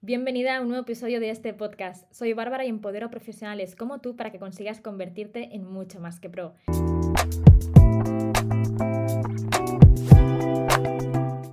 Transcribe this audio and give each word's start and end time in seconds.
Bienvenida 0.00 0.56
a 0.56 0.60
un 0.60 0.68
nuevo 0.68 0.82
episodio 0.82 1.18
de 1.18 1.30
este 1.30 1.54
podcast. 1.54 2.04
Soy 2.12 2.34
Bárbara 2.34 2.64
y 2.64 2.68
empodero 2.68 3.10
profesionales 3.10 3.74
como 3.74 4.00
tú 4.00 4.16
para 4.16 4.30
que 4.30 4.38
consigas 4.38 4.80
convertirte 4.80 5.54
en 5.54 5.64
mucho 5.64 5.98
más 5.98 6.20
que 6.20 6.30
pro. 6.30 6.54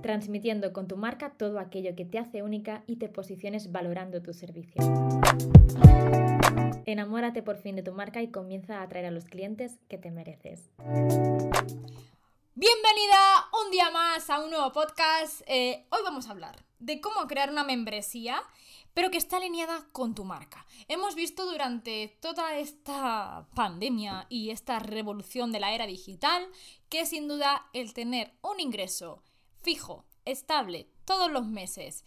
transmitiendo 0.02 0.74
con 0.74 0.88
tu 0.88 0.98
marca 0.98 1.30
todo 1.30 1.58
aquello 1.58 1.96
que 1.96 2.04
te 2.04 2.18
hace 2.18 2.42
única 2.42 2.82
y 2.86 2.96
te 2.96 3.08
posiciones 3.08 3.72
valorando 3.72 4.20
tu 4.20 4.34
servicio. 4.34 4.82
Enamórate 6.84 7.42
por 7.42 7.56
fin 7.56 7.76
de 7.76 7.82
tu 7.82 7.92
marca 7.92 8.20
y 8.20 8.28
comienza 8.28 8.80
a 8.80 8.82
atraer 8.82 9.06
a 9.06 9.10
los 9.10 9.24
clientes 9.24 9.78
que 9.88 9.96
te 9.96 10.10
mereces. 10.10 10.70
Bienvenida 12.62 13.48
un 13.60 13.72
día 13.72 13.90
más 13.90 14.30
a 14.30 14.38
un 14.38 14.50
nuevo 14.50 14.70
podcast. 14.70 15.42
Eh, 15.46 15.84
hoy 15.90 15.98
vamos 16.04 16.28
a 16.28 16.30
hablar 16.30 16.64
de 16.78 17.00
cómo 17.00 17.26
crear 17.26 17.50
una 17.50 17.64
membresía, 17.64 18.40
pero 18.94 19.10
que 19.10 19.18
está 19.18 19.38
alineada 19.38 19.88
con 19.90 20.14
tu 20.14 20.22
marca. 20.22 20.64
Hemos 20.86 21.16
visto 21.16 21.44
durante 21.44 22.16
toda 22.20 22.56
esta 22.58 23.48
pandemia 23.56 24.26
y 24.28 24.50
esta 24.50 24.78
revolución 24.78 25.50
de 25.50 25.58
la 25.58 25.74
era 25.74 25.88
digital 25.88 26.46
que 26.88 27.04
sin 27.04 27.26
duda 27.26 27.68
el 27.72 27.94
tener 27.94 28.32
un 28.42 28.60
ingreso 28.60 29.24
fijo, 29.60 30.04
estable, 30.24 30.88
todos 31.04 31.32
los 31.32 31.44
meses, 31.44 32.04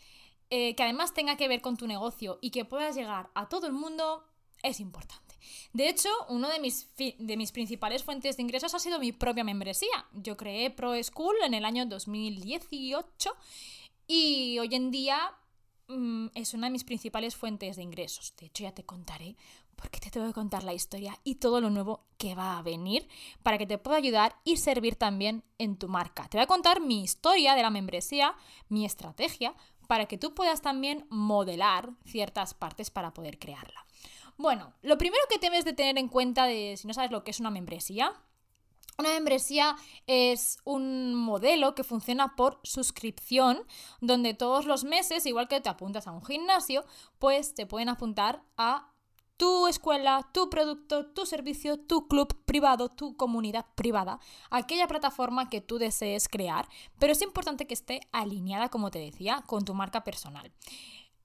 eh, 0.52 0.73
que 0.75 0.83
además 0.83 1.13
tenga 1.13 1.35
que 1.35 1.49
ver 1.49 1.59
con 1.59 1.75
tu 1.75 1.85
negocio 1.85 2.39
y 2.39 2.52
que 2.52 2.63
puedas 2.63 2.95
llegar 2.95 3.30
a 3.35 3.49
todo 3.49 3.67
el 3.67 3.73
mundo, 3.73 4.23
es 4.63 4.80
importante. 4.80 5.24
De 5.73 5.90
hecho, 5.90 6.09
una 6.30 6.49
de 6.49 6.59
mis, 6.59 6.88
de 6.95 7.38
mis 7.38 7.52
principales 7.52 8.03
fuentes 8.03 8.38
de 8.38 8.44
ingresos 8.44 8.73
ha 8.73 8.80
sido 8.80 8.99
mi 8.99 9.12
propia 9.12 9.44
membresía. 9.44 10.05
Yo 10.13 10.38
creé 10.38 10.70
Pro 10.72 11.02
School 11.03 11.36
en 11.44 11.53
el 11.53 11.66
año 11.66 11.86
2018 11.86 13.31
y 14.08 14.59
hoy 14.59 14.69
en 14.73 14.92
día 14.92 15.17
mm, 15.88 16.28
es 16.36 16.53
una 16.53 16.67
de 16.67 16.72
mis 16.72 16.84
principales 16.84 17.36
fuentes 17.36 17.75
de 17.75 17.84
ingresos. 17.84 18.34
De 18.38 18.47
hecho, 18.47 18.64
ya 18.64 18.73
te 18.73 18.86
contaré 18.86 19.36
porque 19.75 20.00
te 20.00 20.09
tengo 20.09 20.28
que 20.28 20.34
contar 20.34 20.64
la 20.64 20.73
historia 20.73 21.19
y 21.23 21.36
todo 21.36 21.62
lo 21.62 21.69
nuevo 21.69 22.06
que 22.17 22.36
va 22.36 22.58
a 22.58 22.62
venir 22.62 23.08
para 23.44 23.58
que 23.58 23.67
te 23.67 23.78
pueda 23.78 23.97
ayudar 23.97 24.36
y 24.44 24.58
servir 24.58 24.95
también 24.95 25.44
en 25.58 25.78
tu 25.78 25.88
marca. 25.88 26.28
Te 26.30 26.38
voy 26.38 26.44
a 26.44 26.47
contar 26.47 26.81
mi 26.81 27.03
historia 27.03 27.56
de 27.56 27.62
la 27.62 27.69
membresía, 27.69 28.36
mi 28.69 28.86
estrategia, 28.86 29.53
para 29.88 30.08
que 30.08 30.17
tú 30.17 30.34
puedas 30.34 30.62
también 30.62 31.06
modelar 31.09 31.91
ciertas 32.06 32.53
partes 32.53 32.89
para 32.89 33.14
poder 33.14 33.38
crearla. 33.38 33.84
Bueno, 34.38 34.73
lo 34.81 34.97
primero 34.97 35.23
que 35.30 35.39
debes 35.39 35.66
de 35.66 35.73
tener 35.73 35.97
en 35.97 36.09
cuenta 36.09 36.45
de 36.45 36.75
si 36.78 36.88
no 36.88 36.94
sabes 36.94 37.11
lo 37.11 37.23
que 37.23 37.31
es 37.31 37.39
una 37.39 37.52
membresía, 37.52 38.14
una 38.97 39.09
membresía 39.09 39.75
es 40.08 40.58
un 40.64 41.16
modelo 41.16 41.75
que 41.75 41.83
funciona 41.83 42.36
por 42.36 42.59
suscripción, 42.63 43.66
donde 44.00 44.33
todos 44.33 44.66
los 44.66 44.86
meses, 44.86 45.25
igual 45.25 45.50
que 45.50 45.59
te 45.59 45.69
apuntas 45.69 46.08
a 46.08 46.11
un 46.11 46.23
gimnasio, 46.23 46.86
pues 47.19 47.53
te 47.53 47.66
pueden 47.66 47.89
apuntar 47.89 48.41
a 48.56 48.94
tu 49.36 49.67
escuela, 49.67 50.30
tu 50.33 50.50
producto, 50.50 51.08
tu 51.08 51.25
servicio, 51.25 51.78
tu 51.78 52.08
club 52.08 52.33
privado, 52.45 52.88
tu 52.88 53.17
comunidad 53.17 53.66
privada, 53.75 54.19
aquella 54.50 54.88
plataforma 54.88 55.50
que 55.50 55.59
tú 55.59 55.78
desees 55.78 56.30
crear, 56.30 56.69
pero 56.97 57.11
es 57.11 57.22
importante 57.22 57.67
que 57.67 57.73
esté 57.73 58.00
alineada, 58.13 58.69
como 58.69 58.91
te 58.91 59.00
decía, 59.00 59.44
con 59.45 59.66
tu 59.66 59.73
marca 59.73 60.06
personal. 60.06 60.53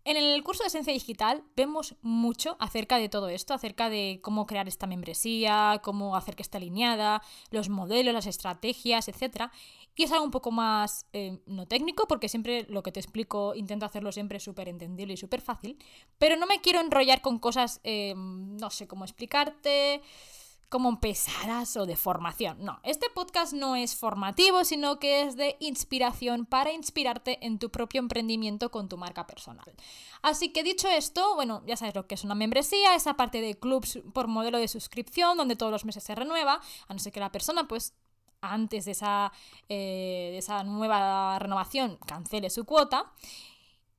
En 0.05 0.17
el 0.17 0.43
curso 0.43 0.63
de 0.63 0.69
Esencia 0.69 0.95
Digital 0.95 1.45
vemos 1.57 1.95
mucho 2.01 2.57
acerca 2.59 2.97
de 2.97 3.11
todo 3.11 3.29
esto, 3.29 3.53
acerca 3.53 3.91
de 3.91 4.21
cómo 4.23 4.47
crear 4.47 4.67
esta 4.67 4.87
membresía, 4.87 5.81
cómo 5.85 6.17
hacer 6.17 6.37
que 6.37 6.43
esté 6.43 6.57
alineada, 6.57 7.23
los 7.51 7.69
modelos, 7.69 8.15
las 8.15 8.27
estrategias, 8.27 9.09
etc. 9.09 9.51
Y 9.95 10.05
es 10.05 10.13
algo 10.13 10.25
un 10.25 10.31
poco 10.31 10.53
más 10.53 11.05
eh, 11.13 11.41
no 11.45 11.67
técnico, 11.67 12.09
porque 12.09 12.31
siempre 12.31 12.65
lo 12.71 12.83
que 12.83 12.93
te 12.93 13.01
explico 13.01 13.55
intento 13.55 13.85
hacerlo 13.85 14.11
siempre 14.11 14.41
súper 14.41 14.71
entendible 14.71 15.13
y 15.15 15.19
súper 15.19 15.43
fácil, 15.43 15.77
pero 16.19 16.37
no 16.37 16.47
me 16.47 16.63
quiero 16.63 16.81
enrollar 16.81 17.21
con 17.21 17.39
cosas, 17.39 17.81
eh, 17.85 18.15
no 18.17 18.71
sé 18.71 18.89
cómo 18.89 19.05
explicarte 19.05 20.01
como 20.71 21.01
pesadas 21.01 21.77
o 21.77 21.85
de 21.85 21.97
formación. 21.97 22.65
No, 22.65 22.81
este 22.85 23.11
podcast 23.11 23.53
no 23.53 23.75
es 23.75 23.97
formativo, 23.97 24.65
sino 24.65 25.01
que 25.01 25.23
es 25.23 25.37
de 25.37 25.57
inspiración 25.59 26.47
para 26.47 26.73
inspirarte 26.73 27.45
en 27.45 27.59
tu 27.59 27.71
propio 27.71 27.99
emprendimiento 27.99 28.71
con 28.71 28.89
tu 28.89 28.97
marca 28.97 29.27
personal. 29.27 29.67
Así 30.23 30.53
que 30.53 30.63
dicho 30.63 30.89
esto, 30.89 31.35
bueno, 31.35 31.63
ya 31.67 31.77
sabes 31.77 31.97
lo 31.97 32.07
que 32.07 32.15
es 32.15 32.23
una 32.23 32.37
membresía, 32.37 32.95
esa 32.95 33.15
parte 33.15 33.41
de 33.41 33.59
clubs 33.59 33.99
por 34.15 34.29
modelo 34.29 34.59
de 34.59 34.69
suscripción, 34.69 35.37
donde 35.37 35.57
todos 35.57 35.73
los 35.73 35.85
meses 35.85 36.05
se 36.05 36.15
renueva, 36.15 36.61
a 36.87 36.95
no 36.95 37.01
ser 37.01 37.13
que 37.13 37.21
la 37.21 37.33
persona 37.33 37.67
pues 37.67 37.93
antes 38.41 38.85
de 38.85 38.93
esa, 38.93 39.33
eh, 39.69 40.29
de 40.31 40.39
esa 40.39 40.63
nueva 40.63 41.37
renovación 41.41 41.99
cancele 42.07 42.49
su 42.49 42.65
cuota. 42.65 43.13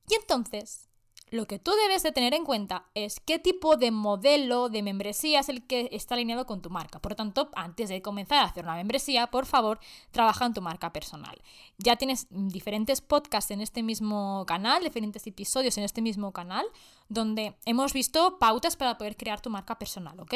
Y 0.08 0.14
entonces 0.14 0.88
lo 1.32 1.46
que 1.46 1.58
tú 1.58 1.72
debes 1.72 2.02
de 2.02 2.12
tener 2.12 2.34
en 2.34 2.44
cuenta 2.44 2.84
es 2.94 3.18
qué 3.18 3.38
tipo 3.38 3.78
de 3.78 3.90
modelo 3.90 4.68
de 4.68 4.82
membresía 4.82 5.40
es 5.40 5.48
el 5.48 5.66
que 5.66 5.88
está 5.90 6.14
alineado 6.14 6.44
con 6.44 6.60
tu 6.60 6.68
marca. 6.68 7.00
Por 7.00 7.12
lo 7.12 7.16
tanto, 7.16 7.48
antes 7.54 7.88
de 7.88 8.02
comenzar 8.02 8.40
a 8.40 8.44
hacer 8.44 8.64
una 8.64 8.74
membresía, 8.74 9.28
por 9.28 9.46
favor, 9.46 9.80
trabaja 10.10 10.44
en 10.44 10.52
tu 10.52 10.60
marca 10.60 10.92
personal. 10.92 11.40
Ya 11.78 11.96
tienes 11.96 12.26
diferentes 12.28 13.00
podcasts 13.00 13.50
en 13.50 13.62
este 13.62 13.82
mismo 13.82 14.44
canal, 14.46 14.84
diferentes 14.84 15.26
episodios 15.26 15.78
en 15.78 15.84
este 15.84 16.02
mismo 16.02 16.32
canal, 16.32 16.66
donde 17.08 17.56
hemos 17.64 17.94
visto 17.94 18.38
pautas 18.38 18.76
para 18.76 18.98
poder 18.98 19.16
crear 19.16 19.40
tu 19.40 19.48
marca 19.48 19.78
personal, 19.78 20.20
¿ok? 20.20 20.34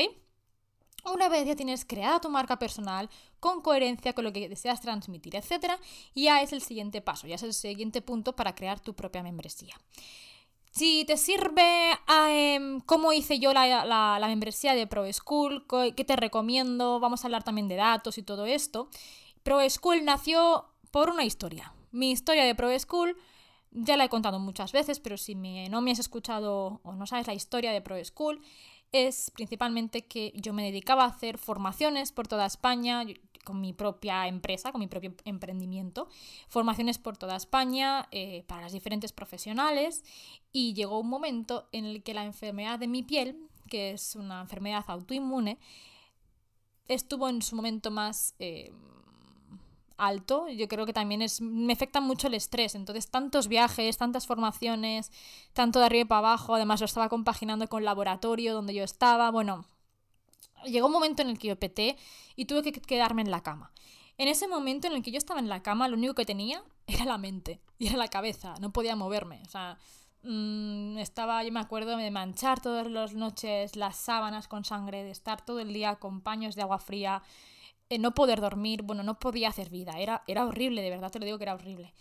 Una 1.04 1.28
vez 1.28 1.46
ya 1.46 1.54
tienes 1.56 1.84
creada 1.84 2.22
tu 2.22 2.30
marca 2.30 2.58
personal 2.58 3.10
con 3.38 3.60
coherencia 3.60 4.14
con 4.14 4.24
lo 4.24 4.32
que 4.32 4.48
deseas 4.48 4.80
transmitir, 4.80 5.36
etc., 5.36 5.72
ya 6.14 6.40
es 6.40 6.54
el 6.54 6.62
siguiente 6.62 7.02
paso, 7.02 7.26
ya 7.26 7.34
es 7.34 7.42
el 7.42 7.52
siguiente 7.52 8.00
punto 8.00 8.34
para 8.34 8.54
crear 8.54 8.80
tu 8.80 8.94
propia 8.94 9.22
membresía. 9.22 9.76
Si 10.76 11.06
te 11.06 11.16
sirve 11.16 11.98
em, 12.06 12.80
cómo 12.80 13.14
hice 13.14 13.38
yo 13.38 13.54
la, 13.54 14.18
membresía 14.28 14.74
de 14.74 14.86
Pro 14.86 15.10
School, 15.10 15.66
qué 15.96 16.04
te 16.04 16.16
recomiendo, 16.16 17.00
vamos 17.00 17.24
a 17.24 17.28
hablar 17.28 17.44
también 17.44 17.66
de 17.66 17.76
datos 17.76 18.18
y 18.18 18.22
todo 18.22 18.44
esto. 18.44 18.90
Pro 19.42 19.58
School 19.70 20.04
nació 20.04 20.66
por 20.90 21.08
una 21.08 21.24
historia. 21.24 21.72
Mi 21.92 22.10
historia 22.10 22.44
de 22.44 22.54
Pro 22.54 22.78
School 22.78 23.16
ya 23.70 23.96
la 23.96 24.04
he 24.04 24.10
contado 24.10 24.38
muchas 24.38 24.72
veces, 24.72 25.00
pero 25.00 25.16
si 25.16 25.34
no 25.34 25.80
me 25.80 25.92
has 25.92 25.98
escuchado 25.98 26.82
o 26.82 26.92
no 26.92 27.06
sabes 27.06 27.26
la 27.26 27.32
historia 27.32 27.72
de 27.72 27.80
Pro 27.80 27.96
School, 28.04 28.42
es 28.92 29.30
principalmente 29.30 30.06
que 30.06 30.34
yo 30.36 30.52
me 30.52 30.62
dedicaba 30.62 31.04
a 31.04 31.08
hacer 31.08 31.38
formaciones 31.38 32.12
por 32.12 32.28
toda 32.28 32.44
España 32.44 33.02
con 33.46 33.60
mi 33.60 33.72
propia 33.72 34.26
empresa, 34.26 34.72
con 34.72 34.80
mi 34.80 34.88
propio 34.88 35.14
emprendimiento, 35.24 36.08
formaciones 36.48 36.98
por 36.98 37.16
toda 37.16 37.36
España 37.36 38.08
eh, 38.10 38.42
para 38.48 38.62
las 38.62 38.72
diferentes 38.72 39.12
profesionales 39.12 40.04
y 40.52 40.74
llegó 40.74 40.98
un 40.98 41.08
momento 41.08 41.68
en 41.70 41.84
el 41.84 42.02
que 42.02 42.12
la 42.12 42.24
enfermedad 42.24 42.80
de 42.80 42.88
mi 42.88 43.04
piel, 43.04 43.38
que 43.70 43.92
es 43.92 44.16
una 44.16 44.40
enfermedad 44.40 44.84
autoinmune, 44.88 45.58
estuvo 46.88 47.28
en 47.28 47.40
su 47.40 47.54
momento 47.54 47.92
más 47.92 48.34
eh, 48.40 48.72
alto. 49.96 50.48
Yo 50.48 50.66
creo 50.66 50.84
que 50.84 50.92
también 50.92 51.22
es, 51.22 51.40
me 51.40 51.72
afecta 51.72 52.00
mucho 52.00 52.26
el 52.26 52.34
estrés. 52.34 52.74
Entonces, 52.74 53.08
tantos 53.08 53.46
viajes, 53.46 53.96
tantas 53.96 54.26
formaciones, 54.26 55.12
tanto 55.52 55.78
de 55.78 55.86
arriba 55.86 56.02
y 56.02 56.04
para 56.06 56.18
abajo. 56.18 56.56
Además, 56.56 56.80
lo 56.80 56.86
estaba 56.86 57.08
compaginando 57.08 57.68
con 57.68 57.78
el 57.78 57.84
laboratorio 57.84 58.54
donde 58.54 58.74
yo 58.74 58.82
estaba. 58.82 59.30
Bueno, 59.30 59.66
llegó 60.64 60.86
un 60.86 60.92
momento 60.92 61.22
en 61.22 61.28
el 61.28 61.38
que 61.38 61.48
yo 61.48 61.58
peté 61.58 61.96
y 62.34 62.46
tuve 62.46 62.62
que 62.62 62.72
quedarme 62.72 63.22
en 63.22 63.30
la 63.30 63.42
cama. 63.42 63.72
En 64.18 64.28
ese 64.28 64.48
momento 64.48 64.86
en 64.86 64.94
el 64.94 65.02
que 65.02 65.10
yo 65.10 65.18
estaba 65.18 65.40
en 65.40 65.48
la 65.48 65.62
cama, 65.62 65.88
lo 65.88 65.96
único 65.96 66.14
que 66.14 66.24
tenía 66.24 66.62
era 66.86 67.04
la 67.04 67.18
mente 67.18 67.60
y 67.78 67.88
era 67.88 67.96
la 67.96 68.08
cabeza, 68.08 68.54
no 68.60 68.72
podía 68.72 68.96
moverme. 68.96 69.42
O 69.46 69.50
sea, 69.50 69.78
mm, 70.22 70.98
estaba, 70.98 71.42
yo 71.44 71.52
me 71.52 71.60
acuerdo 71.60 71.96
de 71.96 72.10
manchar 72.10 72.60
todas 72.60 72.86
las 72.90 73.14
noches 73.14 73.76
las 73.76 73.96
sábanas 73.96 74.48
con 74.48 74.64
sangre, 74.64 75.04
de 75.04 75.10
estar 75.10 75.44
todo 75.44 75.60
el 75.60 75.72
día 75.72 75.96
con 75.96 76.20
paños 76.20 76.54
de 76.54 76.62
agua 76.62 76.78
fría, 76.78 77.22
eh, 77.88 77.98
no 77.98 78.14
poder 78.14 78.40
dormir, 78.40 78.82
bueno, 78.82 79.02
no 79.02 79.18
podía 79.18 79.48
hacer 79.48 79.70
vida, 79.70 79.92
era, 79.98 80.22
era 80.26 80.44
horrible, 80.44 80.82
de 80.82 80.90
verdad 80.90 81.10
te 81.10 81.20
lo 81.20 81.24
digo 81.26 81.38
que 81.38 81.44
era 81.44 81.54
horrible. 81.54 81.92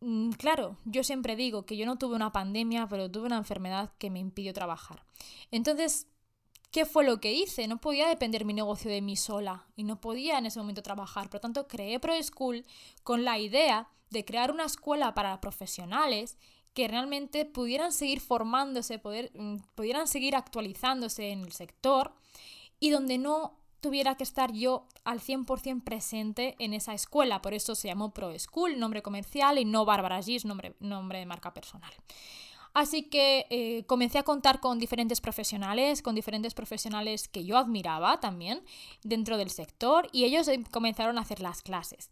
Mm, 0.00 0.30
claro, 0.32 0.76
yo 0.84 1.04
siempre 1.04 1.36
digo 1.36 1.64
que 1.64 1.76
yo 1.76 1.86
no 1.86 1.96
tuve 1.98 2.16
una 2.16 2.32
pandemia, 2.32 2.88
pero 2.88 3.10
tuve 3.10 3.26
una 3.26 3.36
enfermedad 3.36 3.92
que 3.98 4.10
me 4.10 4.18
impidió 4.20 4.52
trabajar. 4.52 5.04
Entonces, 5.50 6.08
¿Qué 6.72 6.86
fue 6.86 7.04
lo 7.04 7.20
que 7.20 7.32
hice? 7.32 7.68
No 7.68 7.82
podía 7.82 8.08
depender 8.08 8.46
mi 8.46 8.54
negocio 8.54 8.90
de 8.90 9.02
mí 9.02 9.14
sola 9.14 9.66
y 9.76 9.84
no 9.84 10.00
podía 10.00 10.38
en 10.38 10.46
ese 10.46 10.58
momento 10.58 10.82
trabajar. 10.82 11.28
Por 11.28 11.34
lo 11.34 11.40
tanto, 11.40 11.68
creé 11.68 12.00
Pro 12.00 12.14
School 12.22 12.64
con 13.04 13.24
la 13.24 13.38
idea 13.38 13.90
de 14.08 14.24
crear 14.24 14.50
una 14.50 14.64
escuela 14.64 15.12
para 15.12 15.38
profesionales 15.42 16.38
que 16.72 16.88
realmente 16.88 17.44
pudieran 17.44 17.92
seguir 17.92 18.20
formándose, 18.20 18.98
poder, 18.98 19.30
mm, 19.34 19.56
pudieran 19.74 20.08
seguir 20.08 20.34
actualizándose 20.34 21.28
en 21.28 21.42
el 21.42 21.52
sector 21.52 22.14
y 22.80 22.88
donde 22.88 23.18
no 23.18 23.58
tuviera 23.80 24.14
que 24.16 24.24
estar 24.24 24.52
yo 24.52 24.86
al 25.04 25.20
100% 25.20 25.84
presente 25.84 26.56
en 26.58 26.72
esa 26.72 26.94
escuela. 26.94 27.42
Por 27.42 27.52
eso 27.52 27.74
se 27.74 27.88
llamó 27.88 28.14
Pro 28.14 28.32
School, 28.38 28.78
nombre 28.78 29.02
comercial, 29.02 29.58
y 29.58 29.66
no 29.66 29.84
Bárbara 29.84 30.22
Gis, 30.22 30.46
nombre, 30.46 30.74
nombre 30.80 31.18
de 31.18 31.26
marca 31.26 31.52
personal. 31.52 31.92
Así 32.74 33.02
que 33.02 33.46
eh, 33.50 33.84
comencé 33.86 34.18
a 34.18 34.22
contar 34.22 34.60
con 34.60 34.78
diferentes 34.78 35.20
profesionales, 35.20 36.00
con 36.00 36.14
diferentes 36.14 36.54
profesionales 36.54 37.28
que 37.28 37.44
yo 37.44 37.58
admiraba 37.58 38.20
también 38.20 38.62
dentro 39.02 39.36
del 39.36 39.50
sector 39.50 40.08
y 40.12 40.24
ellos 40.24 40.48
em, 40.48 40.64
comenzaron 40.64 41.18
a 41.18 41.22
hacer 41.22 41.40
las 41.40 41.62
clases. 41.62 42.10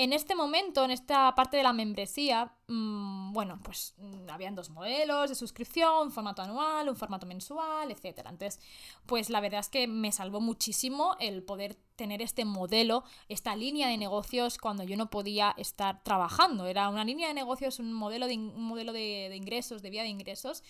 En 0.00 0.12
este 0.12 0.36
momento, 0.36 0.84
en 0.84 0.92
esta 0.92 1.34
parte 1.34 1.56
de 1.56 1.64
la 1.64 1.72
membresía, 1.72 2.54
mmm, 2.68 3.32
bueno, 3.32 3.58
pues 3.64 3.94
mmm, 3.96 4.30
habían 4.30 4.54
dos 4.54 4.70
modelos 4.70 5.28
de 5.28 5.34
suscripción, 5.34 6.06
un 6.06 6.12
formato 6.12 6.40
anual, 6.40 6.88
un 6.88 6.94
formato 6.94 7.26
mensual, 7.26 7.90
etc. 7.90 8.20
Entonces, 8.30 8.60
pues 9.06 9.28
la 9.28 9.40
verdad 9.40 9.58
es 9.58 9.68
que 9.68 9.88
me 9.88 10.12
salvó 10.12 10.40
muchísimo 10.40 11.16
el 11.18 11.42
poder 11.42 11.74
tener 11.96 12.22
este 12.22 12.44
modelo, 12.44 13.02
esta 13.28 13.56
línea 13.56 13.88
de 13.88 13.98
negocios 13.98 14.56
cuando 14.58 14.84
yo 14.84 14.96
no 14.96 15.10
podía 15.10 15.52
estar 15.58 16.00
trabajando. 16.04 16.66
Era 16.68 16.88
una 16.90 17.04
línea 17.04 17.26
de 17.26 17.34
negocios, 17.34 17.80
un 17.80 17.92
modelo 17.92 18.28
de, 18.28 18.34
un 18.38 18.62
modelo 18.66 18.92
de, 18.92 19.26
de 19.28 19.36
ingresos, 19.36 19.82
de 19.82 19.90
vía 19.90 20.02
de 20.04 20.10
ingresos, 20.10 20.62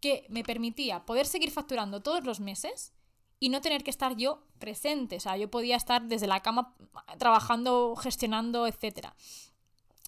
que 0.00 0.24
me 0.28 0.44
permitía 0.44 1.04
poder 1.04 1.26
seguir 1.26 1.50
facturando 1.50 2.00
todos 2.00 2.24
los 2.24 2.38
meses 2.38 2.92
y 3.40 3.48
no 3.48 3.60
tener 3.60 3.84
que 3.84 3.90
estar 3.90 4.16
yo 4.16 4.42
presente. 4.58 5.16
O 5.16 5.20
sea, 5.20 5.36
yo 5.36 5.50
podía 5.50 5.76
estar 5.76 6.02
desde 6.02 6.26
la 6.26 6.40
cama 6.40 6.74
trabajando, 7.18 7.94
gestionando, 7.96 8.66
etc. 8.66 9.08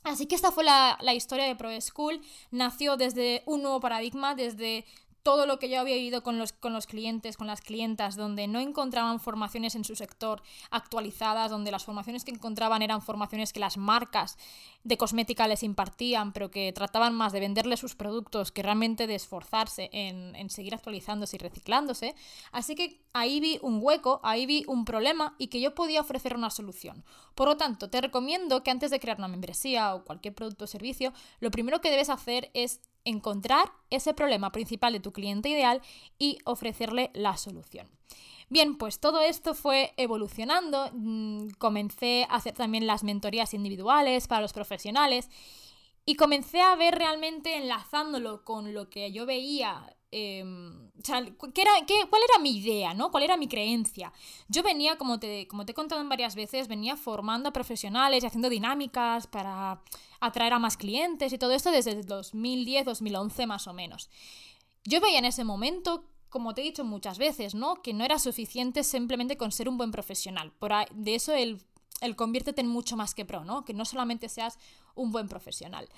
Así 0.02 0.26
que 0.26 0.34
esta 0.34 0.50
fue 0.50 0.64
la, 0.64 0.98
la 1.00 1.14
historia 1.14 1.44
de 1.46 1.56
Pro 1.56 1.68
School. 1.80 2.20
Nació 2.50 2.96
desde 2.96 3.42
un 3.46 3.62
nuevo 3.62 3.80
paradigma, 3.80 4.34
desde 4.34 4.84
todo 5.22 5.46
lo 5.46 5.58
que 5.58 5.69
yo 5.69 5.81
había 5.81 5.96
vivido 5.96 6.22
con 6.22 6.38
los, 6.38 6.52
con 6.52 6.72
los 6.72 6.87
clientes, 6.87 7.37
con 7.37 7.46
las 7.46 7.61
clientas, 7.61 8.17
donde 8.17 8.46
no 8.46 8.61
encontraban 8.61 9.20
formaciones 9.20 9.75
en 9.75 9.84
su 9.84 9.94
sector 9.96 10.43
actualizadas, 10.70 11.50
donde 11.50 11.70
las 11.70 11.84
formaciones 11.84 12.25
que 12.25 12.31
encontraban 12.31 12.82
eran 12.82 13.02
formaciones 13.02 13.52
que 13.52 13.61
las 13.61 13.76
marcas 13.76 14.38
de 14.82 14.96
cosmética 14.96 15.46
les 15.46 15.62
impartían, 15.62 16.32
pero 16.32 16.50
que 16.50 16.72
trataban 16.72 17.14
más 17.14 17.32
de 17.32 17.40
venderles 17.40 17.81
sus 17.81 17.94
productos 17.94 18.50
que 18.50 18.62
realmente 18.62 19.06
de 19.06 19.14
esforzarse 19.14 19.90
en, 19.93 20.34
en 20.37 20.49
seguir 20.49 20.75
actualizándose 20.75 21.37
y 21.37 21.38
reciclándose. 21.38 22.14
Así 22.52 22.75
que 22.75 23.02
ahí 23.12 23.40
vi 23.40 23.58
un 23.62 23.81
hueco, 23.82 24.20
ahí 24.23 24.46
vi 24.46 24.64
un 24.66 24.84
problema 24.84 25.34
y 25.38 25.49
que 25.49 25.61
yo 25.61 25.75
podía 25.75 26.00
ofrecer 26.00 26.34
una 26.34 26.50
solución. 26.50 27.05
Por 27.34 27.49
lo 27.49 27.56
tanto, 27.56 27.90
te 27.90 28.00
recomiendo 28.00 28.62
que 28.62 28.70
antes 28.70 28.90
de 28.90 29.00
crear 29.00 29.19
una 29.19 29.28
membresía 29.28 29.94
o 29.94 30.05
cualquier 30.05 30.34
producto 30.34 30.64
o 30.64 30.69
servicio, 30.69 31.12
lo 31.40 31.50
primero 31.50 31.81
que 31.81 31.90
debes 31.90 32.11
hacer 32.11 32.50
es 32.55 32.81
encontrar 33.05 33.73
ese 33.91 34.14
problema 34.14 34.52
principal 34.52 34.93
de 34.93 35.00
tu 35.00 35.12
cliente 35.12 35.49
ideal 35.49 35.82
y 36.19 36.38
ofrecerle 36.44 37.11
la 37.14 37.37
solución. 37.37 37.88
Bien, 38.49 38.76
pues 38.76 38.99
todo 38.99 39.20
esto 39.20 39.55
fue 39.55 39.94
evolucionando, 39.97 40.91
mm, 40.93 41.50
comencé 41.58 42.26
a 42.29 42.35
hacer 42.35 42.55
también 42.55 42.87
las 42.87 43.05
mentorías 43.05 43.55
individuales 43.55 44.26
para 44.26 44.41
los 44.41 44.52
profesionales 44.52 45.29
y 46.05 46.17
comencé 46.17 46.61
a 46.61 46.75
ver 46.75 46.97
realmente 46.97 47.56
enlazándolo 47.56 48.44
con 48.44 48.75
lo 48.75 48.91
que 48.91 49.12
yo 49.12 49.26
veía 49.26 49.97
eh, 50.12 50.42
o 50.44 51.04
sea, 51.04 51.22
¿qué 51.54 51.62
era, 51.62 51.72
qué, 51.86 51.94
¿cuál 52.08 52.22
era 52.28 52.42
mi 52.42 52.58
idea, 52.58 52.94
no? 52.94 53.10
¿Cuál 53.10 53.24
era 53.24 53.36
mi 53.36 53.48
creencia? 53.48 54.12
Yo 54.48 54.62
venía, 54.62 54.96
como 54.98 55.18
te, 55.18 55.46
como 55.46 55.64
te 55.64 55.72
he 55.72 55.74
contado 55.74 56.06
varias 56.08 56.34
veces, 56.34 56.68
venía 56.68 56.96
formando 56.96 57.48
a 57.48 57.52
profesionales 57.52 58.22
y 58.22 58.26
haciendo 58.26 58.48
dinámicas 58.48 59.26
para 59.26 59.82
atraer 60.20 60.52
a 60.52 60.58
más 60.58 60.76
clientes 60.76 61.32
y 61.32 61.38
todo 61.38 61.52
esto 61.52 61.70
desde 61.70 61.92
el 61.92 62.06
2010, 62.06 62.84
2011 62.84 63.46
más 63.46 63.66
o 63.66 63.72
menos. 63.72 64.10
Yo 64.84 65.00
veía 65.00 65.18
en 65.18 65.26
ese 65.26 65.44
momento 65.44 66.04
como 66.30 66.54
te 66.54 66.60
he 66.60 66.64
dicho 66.64 66.84
muchas 66.84 67.18
veces, 67.18 67.54
¿no? 67.54 67.82
Que 67.82 67.92
no 67.92 68.04
era 68.04 68.18
suficiente 68.18 68.84
simplemente 68.84 69.36
con 69.36 69.50
ser 69.50 69.68
un 69.68 69.76
buen 69.76 69.90
profesional. 69.90 70.52
Por 70.52 70.72
ahí, 70.72 70.86
de 70.94 71.16
eso 71.16 71.34
el, 71.34 71.60
el 72.00 72.14
conviértete 72.16 72.60
en 72.60 72.68
mucho 72.68 72.96
más 72.96 73.14
que 73.14 73.24
pro, 73.24 73.44
¿no? 73.44 73.64
Que 73.64 73.74
no 73.74 73.84
solamente 73.84 74.28
seas 74.28 74.56
un 74.94 75.10
buen 75.10 75.28
profesional. 75.28 75.88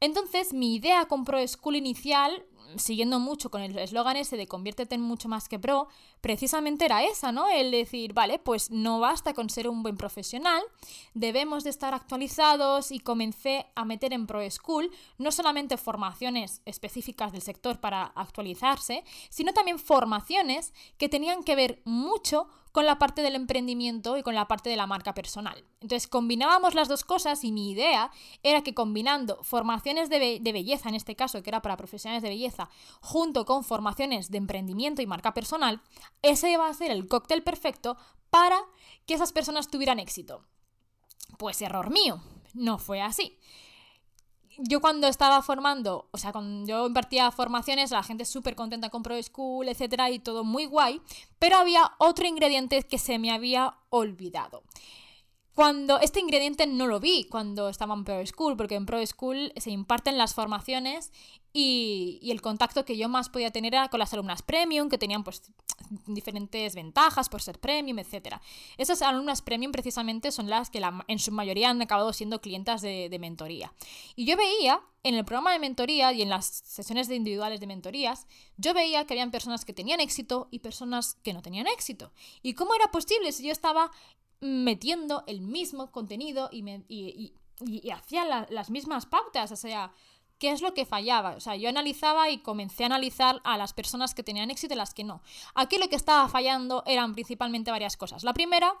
Entonces, 0.00 0.52
mi 0.52 0.74
idea 0.74 1.04
con 1.06 1.24
Pro 1.24 1.46
School 1.46 1.76
inicial 1.76 2.44
siguiendo 2.76 3.18
mucho 3.18 3.50
con 3.50 3.62
el 3.62 3.76
eslogan 3.78 4.16
ese 4.16 4.36
de 4.36 4.46
conviértete 4.46 4.94
en 4.94 5.00
mucho 5.00 5.28
más 5.28 5.48
que 5.48 5.58
pro, 5.58 5.88
precisamente 6.20 6.84
era 6.84 7.02
esa, 7.04 7.32
¿no? 7.32 7.48
El 7.48 7.70
decir, 7.70 8.12
vale, 8.12 8.38
pues 8.38 8.70
no 8.70 9.00
basta 9.00 9.34
con 9.34 9.50
ser 9.50 9.68
un 9.68 9.82
buen 9.82 9.96
profesional, 9.96 10.62
debemos 11.14 11.64
de 11.64 11.70
estar 11.70 11.94
actualizados 11.94 12.90
y 12.90 13.00
comencé 13.00 13.66
a 13.74 13.84
meter 13.84 14.12
en 14.12 14.26
Pro 14.26 14.40
School 14.50 14.90
no 15.18 15.32
solamente 15.32 15.76
formaciones 15.76 16.62
específicas 16.64 17.32
del 17.32 17.42
sector 17.42 17.80
para 17.80 18.04
actualizarse, 18.14 19.04
sino 19.28 19.52
también 19.52 19.78
formaciones 19.78 20.72
que 20.98 21.08
tenían 21.08 21.42
que 21.42 21.56
ver 21.56 21.82
mucho 21.84 22.48
con 22.72 22.86
la 22.86 22.98
parte 22.98 23.22
del 23.22 23.34
emprendimiento 23.34 24.16
y 24.16 24.22
con 24.22 24.34
la 24.34 24.46
parte 24.46 24.70
de 24.70 24.76
la 24.76 24.86
marca 24.86 25.14
personal. 25.14 25.64
Entonces 25.80 26.08
combinábamos 26.08 26.74
las 26.74 26.88
dos 26.88 27.04
cosas 27.04 27.42
y 27.42 27.52
mi 27.52 27.70
idea 27.70 28.10
era 28.42 28.62
que 28.62 28.74
combinando 28.74 29.42
formaciones 29.42 30.08
de, 30.08 30.38
de, 30.40 30.52
belleza, 30.52 30.88
en 30.88 30.94
este 30.94 31.16
caso 31.16 31.42
que 31.42 31.50
era 31.50 31.62
para 31.62 31.76
profesionales 31.76 32.22
de 32.22 32.28
belleza, 32.28 32.68
junto 33.00 33.44
con 33.44 33.64
formaciones 33.64 34.30
de 34.30 34.38
emprendimiento 34.38 35.02
y 35.02 35.06
marca 35.06 35.34
personal, 35.34 35.80
ese 36.22 36.50
iba 36.50 36.68
a 36.68 36.74
ser 36.74 36.90
el 36.90 37.08
cóctel 37.08 37.42
perfecto 37.42 37.96
para 38.30 38.60
que 39.06 39.14
esas 39.14 39.32
personas 39.32 39.68
tuvieran 39.68 39.98
éxito. 39.98 40.44
Pues 41.38 41.60
error 41.62 41.90
mío, 41.90 42.22
no 42.54 42.78
fue 42.78 43.00
así 43.00 43.38
yo 44.62 44.80
cuando 44.80 45.06
estaba 45.06 45.42
formando, 45.42 46.08
o 46.10 46.18
sea, 46.18 46.32
cuando 46.32 46.66
yo 46.66 46.86
impartía 46.86 47.30
formaciones, 47.30 47.90
la 47.90 48.02
gente 48.02 48.24
súper 48.24 48.54
contenta 48.54 48.90
con 48.90 49.02
Pro 49.02 49.20
School, 49.22 49.68
etcétera, 49.68 50.10
y 50.10 50.18
todo 50.18 50.44
muy 50.44 50.66
guay, 50.66 51.00
pero 51.38 51.56
había 51.56 51.92
otro 51.98 52.26
ingrediente 52.26 52.82
que 52.82 52.98
se 52.98 53.18
me 53.18 53.30
había 53.30 53.74
olvidado. 53.88 54.62
Cuando 55.60 56.00
este 56.00 56.20
ingrediente 56.20 56.66
no 56.66 56.86
lo 56.86 57.00
vi 57.00 57.24
cuando 57.24 57.68
estaba 57.68 57.92
en 57.92 58.04
Pro 58.04 58.26
School, 58.26 58.56
porque 58.56 58.76
en 58.76 58.86
Pro 58.86 59.06
School 59.06 59.52
se 59.56 59.70
imparten 59.70 60.16
las 60.16 60.32
formaciones 60.32 61.12
y, 61.52 62.18
y, 62.22 62.30
el 62.30 62.40
contacto 62.40 62.86
que 62.86 62.96
yo 62.96 63.10
más 63.10 63.28
podía 63.28 63.50
tener 63.50 63.74
era 63.74 63.90
con 63.90 64.00
las 64.00 64.14
alumnas 64.14 64.40
premium, 64.40 64.88
que 64.88 64.96
tenían 64.96 65.22
pues 65.22 65.52
diferentes 66.06 66.74
ventajas 66.74 67.28
por 67.28 67.42
ser 67.42 67.58
premium, 67.58 67.98
etc. 67.98 68.36
Esas 68.78 69.02
alumnas 69.02 69.42
premium 69.42 69.70
precisamente 69.70 70.32
son 70.32 70.48
las 70.48 70.70
que 70.70 70.80
en 71.08 71.18
su 71.18 71.30
mayoría 71.30 71.68
han 71.68 71.82
acabado 71.82 72.14
siendo 72.14 72.40
clientas 72.40 72.80
de, 72.80 73.10
de, 73.10 73.18
mentoría. 73.18 73.70
Y 74.16 74.24
yo 74.24 74.38
veía 74.38 74.80
en 75.02 75.14
el 75.14 75.26
programa 75.26 75.52
de 75.52 75.58
mentoría 75.58 76.10
y 76.14 76.22
en 76.22 76.30
las 76.30 76.46
sesiones 76.46 77.06
de 77.06 77.16
individuales 77.16 77.60
de 77.60 77.66
mentorías, 77.66 78.26
yo 78.56 78.72
veía 78.72 79.04
que 79.04 79.12
habían 79.12 79.30
personas 79.30 79.66
que 79.66 79.74
tenían 79.74 80.00
éxito 80.00 80.48
y 80.50 80.60
personas 80.60 81.18
que 81.22 81.34
no 81.34 81.42
tenían 81.42 81.66
éxito. 81.66 82.12
¿Y 82.40 82.54
cómo 82.54 82.74
era 82.74 82.90
posible 82.90 83.30
si 83.32 83.44
yo 83.44 83.52
estaba 83.52 83.90
metiendo 84.40 85.24
el 85.26 85.40
mismo 85.40 85.90
contenido 85.90 86.48
y, 86.52 86.62
me, 86.62 86.84
y, 86.88 87.34
y, 87.60 87.90
las 88.50 88.70
mismas 88.70 89.06
pautas? 89.06 89.52
O 89.52 89.56
sea, 89.56 89.92
qué 90.40 90.50
es 90.50 90.62
lo 90.62 90.74
que 90.74 90.86
fallaba. 90.86 91.36
O 91.36 91.40
sea, 91.40 91.54
yo 91.54 91.68
analizaba 91.68 92.30
y 92.30 92.38
comencé 92.38 92.82
a 92.82 92.86
analizar 92.86 93.40
a 93.44 93.56
las 93.56 93.72
personas 93.72 94.14
que 94.14 94.24
tenían 94.24 94.50
éxito 94.50 94.74
y 94.74 94.76
las 94.76 94.94
que 94.94 95.04
no. 95.04 95.22
Aquí 95.54 95.78
lo 95.78 95.88
que 95.88 95.96
estaba 95.96 96.28
fallando 96.28 96.82
eran 96.86 97.12
principalmente 97.12 97.70
varias 97.70 97.96
cosas. 97.96 98.24
La 98.24 98.32
primera, 98.32 98.74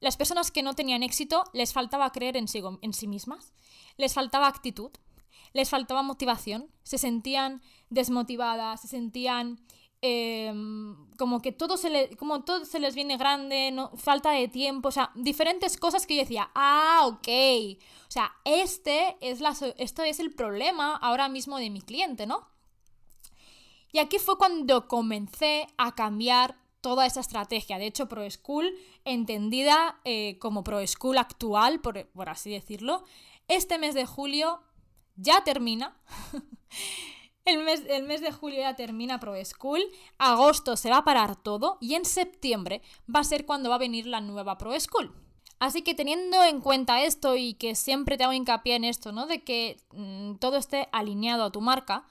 las 0.00 0.16
personas 0.16 0.50
que 0.50 0.62
no 0.62 0.74
tenían 0.74 1.02
éxito 1.02 1.44
les 1.52 1.72
faltaba 1.72 2.10
creer 2.12 2.36
en 2.36 2.48
sí, 2.48 2.62
en 2.80 2.92
sí 2.94 3.08
mismas, 3.08 3.52
les 3.96 4.14
faltaba 4.14 4.46
actitud, 4.46 4.90
les 5.52 5.68
faltaba 5.68 6.02
motivación, 6.02 6.70
se 6.82 6.98
sentían 6.98 7.62
desmotivadas, 7.90 8.80
se 8.80 8.88
sentían 8.88 9.60
eh, 10.02 10.52
como 11.16 11.40
que 11.40 11.52
todo 11.52 11.76
se, 11.76 12.10
como 12.16 12.42
todo 12.42 12.64
se 12.64 12.80
les 12.80 12.96
viene 12.96 13.16
grande, 13.16 13.72
falta 13.96 14.32
de 14.32 14.48
tiempo, 14.48 14.88
o 14.88 14.92
sea, 14.92 15.12
diferentes 15.14 15.76
cosas 15.76 16.06
que 16.06 16.16
yo 16.16 16.22
decía, 16.22 16.50
ah, 16.54 17.02
ok, 17.06 17.28
o 18.08 18.10
sea, 18.10 18.32
este 18.44 19.16
es, 19.20 19.40
la, 19.40 19.54
esto 19.78 20.02
es 20.02 20.18
el 20.18 20.34
problema 20.34 20.96
ahora 20.96 21.28
mismo 21.28 21.58
de 21.58 21.70
mi 21.70 21.80
cliente, 21.80 22.26
¿no? 22.26 22.48
Y 23.92 24.00
aquí 24.00 24.18
fue 24.18 24.36
cuando 24.36 24.88
comencé 24.88 25.68
a 25.76 25.94
cambiar 25.94 26.56
toda 26.80 27.06
esa 27.06 27.20
estrategia. 27.20 27.78
De 27.78 27.86
hecho, 27.86 28.08
Pro 28.08 28.28
School, 28.28 28.74
entendida 29.04 30.00
eh, 30.04 30.38
como 30.40 30.64
Pro 30.64 30.84
School 30.86 31.18
actual, 31.18 31.80
por, 31.80 32.08
por 32.08 32.28
así 32.28 32.50
decirlo, 32.50 33.04
este 33.48 33.78
mes 33.78 33.94
de 33.94 34.06
julio 34.06 34.60
ya 35.14 35.44
termina. 35.44 35.96
El 37.44 37.64
mes, 37.64 37.82
el 37.88 38.04
mes, 38.04 38.20
de 38.20 38.30
julio 38.30 38.60
ya 38.60 38.76
termina 38.76 39.18
Pro 39.18 39.34
School, 39.44 39.82
agosto 40.18 40.76
se 40.76 40.90
va 40.90 40.98
a 40.98 41.04
parar 41.04 41.34
todo 41.34 41.76
y 41.80 41.94
en 41.94 42.04
septiembre 42.04 42.82
va 43.12 43.20
a 43.20 43.24
ser 43.24 43.46
cuando 43.46 43.68
va 43.68 43.74
a 43.74 43.78
venir 43.78 44.06
la 44.06 44.20
nueva 44.20 44.58
Pro 44.58 44.78
School. 44.78 45.12
Así 45.58 45.82
que 45.82 45.94
teniendo 45.94 46.42
en 46.44 46.60
cuenta 46.60 47.02
esto 47.02 47.36
y 47.36 47.54
que 47.54 47.74
siempre 47.74 48.16
te 48.16 48.24
hago 48.24 48.32
hincapié 48.32 48.76
en 48.76 48.84
esto, 48.84 49.12
¿no? 49.12 49.26
De 49.26 49.42
que 49.42 49.76
mmm, 49.92 50.34
todo 50.36 50.56
esté 50.56 50.88
alineado 50.92 51.44
a 51.44 51.52
tu 51.52 51.60
marca, 51.60 52.04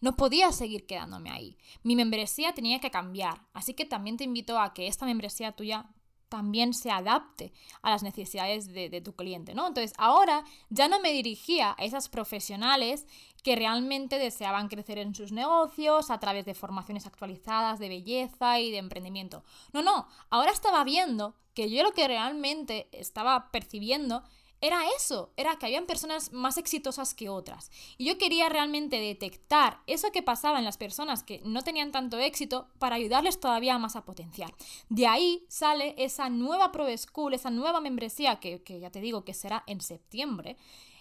no 0.00 0.16
podía 0.16 0.52
seguir 0.52 0.86
quedándome 0.86 1.30
ahí. 1.30 1.58
Mi 1.82 1.96
membresía 1.96 2.54
tenía 2.54 2.80
que 2.80 2.90
cambiar, 2.90 3.42
así 3.52 3.74
que 3.74 3.84
también 3.84 4.16
te 4.16 4.24
invito 4.24 4.58
a 4.58 4.72
que 4.72 4.86
esta 4.86 5.06
membresía 5.06 5.52
tuya 5.52 5.86
también 6.28 6.74
se 6.74 6.90
adapte 6.90 7.52
a 7.82 7.90
las 7.90 8.02
necesidades 8.02 8.72
de, 8.72 9.00
tu 9.00 9.14
cliente, 9.14 9.54
¿no? 9.54 9.66
Entonces, 9.66 9.94
ahora 9.98 10.44
ya 10.70 10.88
no 10.88 11.00
me 11.00 11.12
dirigía 11.12 11.74
a 11.78 11.84
esas 11.84 12.08
profesionales 12.08 13.06
que 13.42 13.56
realmente 13.56 14.18
deseaban 14.18 14.68
crecer 14.68 14.98
en 14.98 15.14
sus 15.14 15.32
negocios 15.32 16.10
a 16.10 16.18
través 16.18 16.44
de 16.44 16.54
formaciones 16.54 17.06
actualizadas 17.06 17.78
de 17.78 17.88
belleza 17.88 18.60
y 18.60 18.70
de 18.70 18.78
emprendimiento. 18.78 19.44
No, 19.72 19.82
no, 19.82 20.08
ahora 20.30 20.50
estaba 20.50 20.84
viendo 20.84 21.34
que 21.54 21.70
yo 21.70 21.82
lo 21.82 21.92
que 21.92 22.06
realmente 22.06 22.88
estaba 22.92 23.50
percibiendo 23.50 24.22
era 24.60 24.80
eso, 24.96 25.32
era 25.36 25.56
que 25.56 25.66
habían 25.66 25.86
personas 25.86 26.32
más 26.32 26.58
exitosas 26.58 27.14
que 27.14 27.28
otras. 27.28 27.70
Y 27.96 28.06
yo 28.06 28.18
quería 28.18 28.48
realmente 28.48 28.98
detectar 28.98 29.80
eso 29.86 30.10
que 30.10 30.22
pasaba 30.22 30.58
en 30.58 30.64
las 30.64 30.76
personas 30.76 31.22
que 31.22 31.40
no 31.44 31.62
tenían 31.62 31.92
tanto 31.92 32.18
éxito 32.18 32.68
para 32.78 32.96
ayudarles 32.96 33.38
todavía 33.38 33.78
más 33.78 33.96
a 33.96 34.04
potenciar. 34.04 34.52
De 34.88 35.06
ahí 35.06 35.44
sale 35.48 35.94
esa 35.98 36.28
nueva 36.28 36.72
Pro 36.72 36.86
School, 36.96 37.34
esa 37.34 37.50
nueva 37.50 37.80
membresía 37.80 38.40
que, 38.40 38.62
que 38.62 38.80
ya 38.80 38.90
te 38.90 39.00
digo 39.00 39.24
que 39.24 39.34
será 39.34 39.62
en 39.66 39.80
septiembre, 39.80 40.56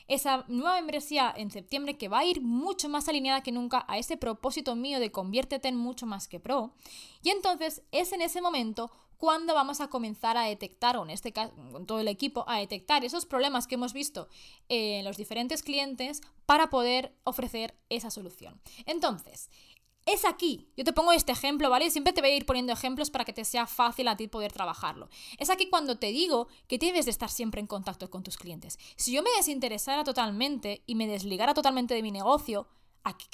esa 0.08 0.46
nueva 0.48 0.76
membresía 0.76 1.34
en 1.36 1.52
septiembre 1.52 1.98
que 1.98 2.08
va 2.08 2.20
a 2.20 2.26
ir 2.26 2.42
mucho 2.42 2.90
más 2.90 3.08
alineada 3.10 3.44
que 3.44 3.52
nunca 3.52 3.86
a 3.88 3.98
ese 3.98 4.18
propósito 4.18 4.76
mío 4.76 5.00
de 5.00 5.12
conviértete 5.12 5.68
en 5.68 5.76
mucho 5.76 6.06
más 6.06 6.28
que 6.28 6.40
pro. 6.40 6.74
Y 7.24 7.30
entonces 7.30 7.82
es 7.92 8.14
en 8.14 8.22
ese 8.22 8.42
momento 8.42 8.92
cuando 9.18 9.54
vamos 9.54 9.82
a 9.82 9.88
comenzar 9.88 10.38
a 10.38 10.44
detectar, 10.44 10.96
o 10.96 11.04
en 11.04 11.10
este 11.10 11.34
caso, 11.34 11.52
con 11.72 11.86
todo 11.86 12.00
el 12.00 12.08
equipo, 12.08 12.46
a 12.48 12.60
detectar 12.60 13.04
esos 13.04 13.26
problemas 13.26 13.66
que 13.68 13.76
hemos 13.76 13.94
visto 13.94 14.30
en 14.70 15.04
los 15.04 15.18
diferentes 15.18 15.64
clientes 15.64 16.22
para 16.46 16.70
poder 16.70 17.16
ofrecer 17.24 17.76
esa 17.90 18.12
solución. 18.12 18.62
Entonces, 18.86 19.50
es 20.08 20.24
aquí, 20.24 20.70
yo 20.78 20.86
te 20.86 20.94
pongo 20.94 21.12
este 21.12 21.34
ejemplo, 21.34 21.70
¿vale? 21.70 21.92
Siempre 21.92 22.14
te 22.14 22.22
voy 22.22 22.32
a 22.32 22.36
ir 22.36 22.46
poniendo 22.46 22.72
ejemplos 22.72 23.12
para 23.12 23.26
que 23.26 23.34
te 23.34 23.44
sea 23.44 23.68
fácil 23.68 24.08
a 24.08 24.16
ti 24.16 24.30
poder 24.30 24.54
trabajarlo. 24.54 25.10
Es 25.38 25.50
aquí 25.50 25.70
cuando 25.70 26.00
te 26.00 26.08
digo 26.08 26.48
que 26.68 26.78
debes 26.78 27.06
de 27.06 27.12
estar 27.12 27.30
siempre 27.30 27.60
en 27.60 27.68
contacto 27.68 28.10
con 28.10 28.24
tus 28.24 28.38
clientes. 28.38 28.80
Si 28.96 29.12
yo 29.12 29.22
me 29.22 29.30
desinteresara 29.36 30.06
totalmente 30.06 30.82
y 30.86 30.96
me 30.96 31.08
desligara 31.08 31.54
totalmente 31.54 31.94
de 31.94 32.02
mi 32.02 32.12
negocio, 32.12 32.70
aquí 33.04 33.28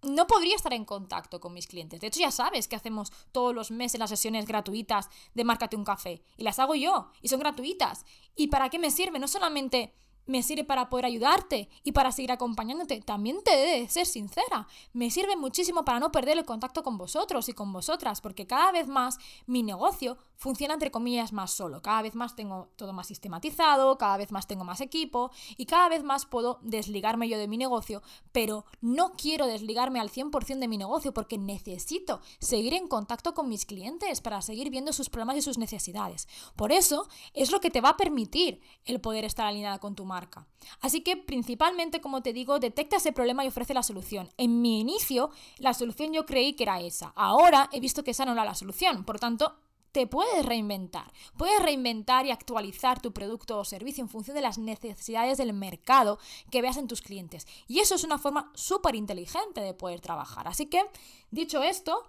no 0.00 0.26
podría 0.26 0.56
estar 0.56 0.72
en 0.72 0.86
contacto 0.86 1.40
con 1.40 1.52
mis 1.52 1.66
clientes. 1.66 2.00
De 2.00 2.06
hecho, 2.06 2.20
ya 2.20 2.30
sabes 2.30 2.68
que 2.68 2.76
hacemos 2.76 3.12
todos 3.30 3.54
los 3.54 3.70
meses 3.70 4.00
las 4.00 4.10
sesiones 4.10 4.46
gratuitas 4.46 5.10
de 5.34 5.44
Márcate 5.44 5.76
un 5.76 5.84
café. 5.84 6.22
Y 6.38 6.42
las 6.42 6.58
hago 6.58 6.74
yo. 6.74 7.10
Y 7.20 7.28
son 7.28 7.40
gratuitas. 7.40 8.06
¿Y 8.34 8.48
para 8.48 8.70
qué 8.70 8.78
me 8.78 8.90
sirve? 8.90 9.18
No 9.18 9.28
solamente 9.28 9.94
me 10.26 10.42
sirve 10.42 10.64
para 10.64 10.88
poder 10.88 11.06
ayudarte 11.06 11.68
y 11.82 11.92
para 11.92 12.12
seguir 12.12 12.32
acompañándote. 12.32 13.00
También 13.00 13.42
te 13.44 13.56
de 13.56 13.88
ser 13.88 14.06
sincera. 14.06 14.66
Me 14.92 15.10
sirve 15.10 15.36
muchísimo 15.36 15.84
para 15.84 16.00
no 16.00 16.12
perder 16.12 16.38
el 16.38 16.44
contacto 16.44 16.82
con 16.82 16.98
vosotros 16.98 17.48
y 17.48 17.52
con 17.52 17.72
vosotras, 17.72 18.20
porque 18.20 18.46
cada 18.46 18.72
vez 18.72 18.88
más 18.88 19.18
mi 19.46 19.62
negocio 19.62 20.18
funciona 20.36 20.74
entre 20.74 20.90
comillas 20.90 21.32
más 21.32 21.52
solo. 21.52 21.82
Cada 21.82 22.02
vez 22.02 22.14
más 22.14 22.34
tengo 22.34 22.68
todo 22.76 22.92
más 22.92 23.06
sistematizado, 23.06 23.96
cada 23.96 24.16
vez 24.16 24.32
más 24.32 24.46
tengo 24.46 24.64
más 24.64 24.80
equipo 24.80 25.30
y 25.56 25.66
cada 25.66 25.88
vez 25.88 26.02
más 26.02 26.26
puedo 26.26 26.58
desligarme 26.62 27.28
yo 27.28 27.38
de 27.38 27.46
mi 27.46 27.56
negocio, 27.56 28.02
pero 28.32 28.64
no 28.80 29.12
quiero 29.12 29.46
desligarme 29.46 30.00
al 30.00 30.10
100% 30.10 30.58
de 30.58 30.68
mi 30.68 30.78
negocio 30.78 31.14
porque 31.14 31.38
necesito 31.38 32.20
seguir 32.40 32.74
en 32.74 32.88
contacto 32.88 33.34
con 33.34 33.48
mis 33.48 33.66
clientes 33.66 34.20
para 34.20 34.42
seguir 34.42 34.70
viendo 34.70 34.92
sus 34.92 35.10
problemas 35.10 35.36
y 35.36 35.42
sus 35.42 35.58
necesidades. 35.58 36.26
Por 36.56 36.72
eso 36.72 37.08
es 37.34 37.52
lo 37.52 37.60
que 37.60 37.70
te 37.70 37.80
va 37.80 37.90
a 37.90 37.96
permitir 37.96 38.60
el 38.84 39.00
poder 39.00 39.24
estar 39.24 39.46
alineada 39.46 39.78
con 39.78 39.94
tu 39.94 40.04
marca. 40.12 40.46
Así 40.80 41.00
que 41.00 41.16
principalmente, 41.16 42.02
como 42.02 42.22
te 42.22 42.34
digo, 42.34 42.58
detecta 42.58 42.98
ese 42.98 43.12
problema 43.12 43.44
y 43.44 43.48
ofrece 43.48 43.72
la 43.72 43.82
solución. 43.82 44.28
En 44.36 44.60
mi 44.60 44.80
inicio, 44.80 45.30
la 45.56 45.72
solución 45.72 46.12
yo 46.12 46.26
creí 46.26 46.52
que 46.52 46.64
era 46.64 46.80
esa. 46.80 47.12
Ahora 47.16 47.70
he 47.72 47.80
visto 47.80 48.04
que 48.04 48.10
esa 48.10 48.26
no 48.26 48.32
era 48.32 48.44
la 48.44 48.54
solución. 48.54 49.04
Por 49.04 49.18
tanto, 49.18 49.56
te 49.92 50.06
puedes 50.06 50.44
reinventar. 50.44 51.12
Puedes 51.38 51.62
reinventar 51.62 52.26
y 52.26 52.30
actualizar 52.30 53.00
tu 53.00 53.12
producto 53.12 53.58
o 53.58 53.64
servicio 53.64 54.02
en 54.02 54.08
función 54.10 54.34
de 54.34 54.42
las 54.42 54.58
necesidades 54.58 55.38
del 55.38 55.52
mercado 55.52 56.18
que 56.50 56.62
veas 56.62 56.76
en 56.76 56.88
tus 56.88 57.02
clientes. 57.02 57.46
Y 57.68 57.80
eso 57.80 57.94
es 57.94 58.04
una 58.04 58.18
forma 58.18 58.50
súper 58.54 58.94
inteligente 58.94 59.60
de 59.60 59.74
poder 59.74 60.00
trabajar. 60.00 60.48
Así 60.48 60.66
que, 60.66 60.82
dicho 61.30 61.62
esto, 61.62 62.04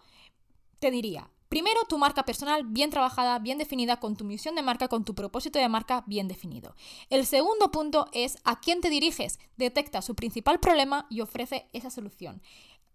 te 0.80 0.92
diría, 0.92 1.30
Primero, 1.54 1.86
tu 1.88 2.00
marca 2.00 2.26
personal 2.26 2.64
bien 2.64 2.90
trabajada, 2.90 3.38
bien 3.38 3.60
definida, 3.60 4.00
con 4.00 4.16
tu 4.16 4.24
misión 4.26 4.56
de 4.56 4.64
marca, 4.64 4.88
con 4.88 5.06
tu 5.06 5.14
propósito 5.14 5.60
de 5.60 5.70
marca 5.70 6.04
bien 6.08 6.28
definido. 6.28 6.76
El 7.12 7.28
segundo 7.28 7.70
punto 7.70 8.08
es 8.12 8.40
a 8.44 8.60
quién 8.60 8.82
te 8.82 8.90
diriges. 8.90 9.38
Detecta 9.56 10.02
su 10.02 10.16
principal 10.16 10.60
problema 10.60 11.06
y 11.12 11.22
ofrece 11.22 11.70
esa 11.72 11.92
solución. 11.92 12.42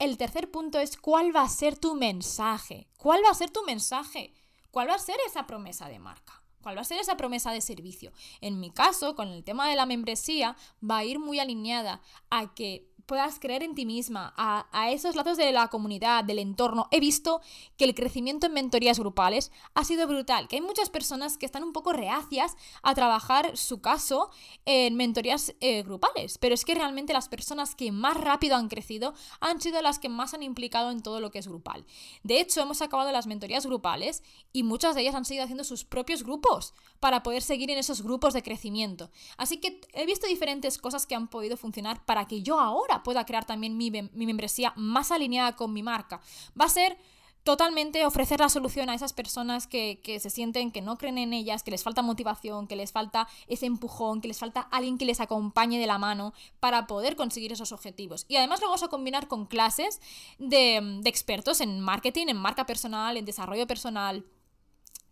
El 0.00 0.16
tercer 0.16 0.50
punto 0.50 0.80
es 0.80 0.96
cuál 0.96 1.32
va 1.36 1.42
a 1.42 1.48
ser 1.48 1.78
tu 1.78 1.94
mensaje. 1.94 2.88
¿Cuál 2.96 3.22
va 3.24 3.30
a 3.30 3.34
ser 3.34 3.50
tu 3.50 3.62
mensaje? 3.62 4.34
¿Cuál 4.72 4.90
va 4.90 4.96
a 4.96 4.98
ser 4.98 5.18
esa 5.28 5.46
promesa 5.46 5.88
de 5.88 6.00
marca? 6.00 6.42
¿Cuál 6.60 6.78
va 6.78 6.80
a 6.80 6.84
ser 6.84 6.98
esa 6.98 7.16
promesa 7.16 7.52
de 7.52 7.60
servicio? 7.60 8.10
En 8.40 8.58
mi 8.58 8.72
caso, 8.72 9.14
con 9.14 9.28
el 9.28 9.44
tema 9.44 9.68
de 9.68 9.76
la 9.76 9.86
membresía, 9.86 10.56
va 10.82 10.98
a 10.98 11.04
ir 11.04 11.20
muy 11.20 11.38
alineada 11.38 12.00
a 12.28 12.52
que 12.56 12.90
puedas 13.08 13.40
creer 13.40 13.62
en 13.62 13.74
ti 13.74 13.86
misma, 13.86 14.34
a, 14.36 14.90
esos 14.90 15.16
lazos 15.16 15.38
de 15.38 15.50
la 15.50 15.68
comunidad, 15.68 16.24
del 16.24 16.38
entorno. 16.38 16.88
He 16.90 17.00
visto 17.00 17.40
que 17.78 17.86
el 17.86 17.94
crecimiento 17.94 18.46
en 18.46 18.52
mentorías 18.52 18.98
grupales 18.98 19.50
ha 19.74 19.82
sido 19.82 20.06
brutal, 20.06 20.46
que 20.46 20.56
hay 20.56 20.62
muchas 20.62 20.90
personas 20.90 21.38
que 21.38 21.46
están 21.46 21.64
un 21.64 21.72
poco 21.72 21.94
reacias 21.94 22.54
a 22.82 22.94
trabajar 22.94 23.56
su 23.56 23.80
caso 23.80 24.30
en 24.66 24.94
mentorías 24.94 25.54
eh, 25.60 25.82
grupales, 25.82 26.36
pero 26.36 26.54
es 26.54 26.66
que 26.66 26.74
realmente 26.74 27.14
las 27.14 27.30
personas 27.30 27.74
que 27.74 27.90
más 27.92 28.18
rápido 28.18 28.56
han 28.56 28.68
crecido 28.68 29.14
han 29.40 29.60
sido 29.62 29.80
las 29.80 29.98
que 29.98 30.10
más 30.10 30.34
han 30.34 30.42
implicado 30.42 30.90
en 30.90 31.02
todo 31.02 31.20
lo 31.20 31.30
que 31.30 31.38
es 31.38 31.48
grupal. 31.48 31.86
De 32.22 32.40
hecho, 32.40 32.60
hemos 32.60 32.82
acabado 32.82 33.10
las 33.10 33.26
mentorías 33.26 33.64
grupales 33.64 34.22
y 34.52 34.64
muchas 34.64 34.94
de 34.94 35.00
ellas 35.00 35.14
han 35.14 35.24
seguido 35.24 35.44
haciendo 35.44 35.64
sus 35.64 35.86
propios 35.86 36.24
grupos 36.24 36.74
para 37.00 37.22
poder 37.22 37.40
seguir 37.40 37.70
en 37.70 37.78
esos 37.78 38.02
grupos 38.02 38.34
de 38.34 38.42
crecimiento. 38.42 39.10
Así 39.38 39.56
que 39.56 39.80
he 39.94 40.04
visto 40.04 40.26
diferentes 40.26 40.76
cosas 40.76 41.06
que 41.06 41.14
han 41.14 41.28
podido 41.28 41.56
funcionar 41.56 42.04
para 42.04 42.26
que 42.26 42.42
yo 42.42 42.60
ahora 42.60 42.97
pueda 43.02 43.24
crear 43.24 43.44
también 43.44 43.76
mi, 43.76 43.90
membresía 43.90 44.72
más 44.76 45.10
alineada 45.10 45.56
con 45.56 45.72
mi 45.72 45.82
marca. 45.82 46.20
Va 46.58 46.66
a 46.66 46.70
ser 46.70 46.98
totalmente 47.44 48.04
ofrecer 48.04 48.40
la 48.40 48.48
solución 48.50 48.90
a 48.90 48.94
esas 48.94 49.12
personas 49.12 49.66
que, 49.66 50.00
se 50.20 50.30
sienten 50.30 50.70
que 50.70 50.82
no 50.82 50.98
creen 50.98 51.18
en 51.18 51.32
ellas, 51.32 51.62
que 51.62 51.70
les 51.70 51.82
falta 51.82 52.02
motivación, 52.02 52.66
que 52.66 52.76
les 52.76 52.92
falta 52.92 53.26
ese 53.46 53.66
empujón, 53.66 54.20
que 54.20 54.28
les 54.28 54.38
falta 54.38 54.60
alguien 54.60 54.98
que 54.98 55.06
les 55.06 55.20
acompañe 55.20 55.78
de 55.78 55.86
la 55.86 55.98
mano 55.98 56.34
para 56.60 56.86
poder 56.86 57.16
conseguir 57.16 57.52
esos 57.52 57.72
objetivos. 57.72 58.26
Y 58.28 58.36
además 58.36 58.60
lo 58.60 58.66
vamos 58.66 58.82
a 58.82 58.88
combinar 58.88 59.28
con 59.28 59.46
clases 59.46 60.00
de 60.38 61.00
expertos 61.04 61.60
en 61.60 61.80
marketing, 61.80 62.26
en 62.28 62.36
marca 62.36 62.66
personal, 62.66 63.16
en 63.16 63.24
desarrollo 63.24 63.66
personal 63.66 64.24